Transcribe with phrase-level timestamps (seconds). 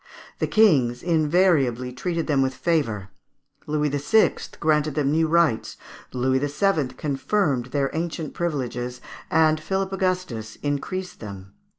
[0.39, 3.09] The kings invariably treated them with favour.
[3.67, 4.33] Louis VI.
[4.59, 5.77] granted them new rights,
[6.11, 6.87] Louis VII.
[6.97, 11.53] confirmed their ancient privileges, and Philip Augustus increased them.